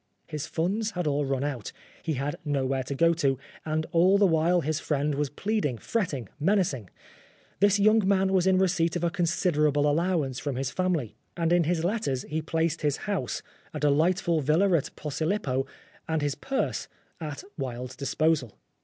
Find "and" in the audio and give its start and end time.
3.63-3.85, 11.37-11.53, 16.07-16.23